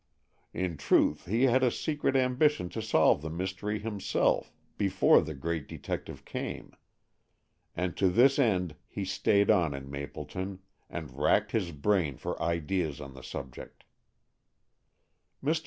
In 0.55 0.77
truth, 0.77 1.27
he 1.27 1.43
had 1.43 1.61
a 1.61 1.69
secret 1.69 2.15
ambition 2.15 2.69
to 2.69 2.81
solve 2.81 3.21
the 3.21 3.29
mystery 3.29 3.77
himself, 3.77 4.51
before 4.75 5.21
the 5.21 5.35
great 5.35 5.67
detective 5.67 6.25
came, 6.25 6.73
and 7.75 7.95
to 7.97 8.09
this 8.09 8.39
end 8.39 8.73
he 8.87 9.05
stayed 9.05 9.51
on 9.51 9.75
in 9.75 9.91
Mapleton, 9.91 10.57
and 10.89 11.15
racked 11.15 11.51
his 11.51 11.71
brain 11.71 12.17
for 12.17 12.41
ideas 12.41 12.99
on 12.99 13.13
the 13.13 13.21
subject. 13.21 13.83
Mr. 15.43 15.59